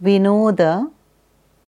we 0.00 0.18
know 0.18 0.52
the 0.52 0.90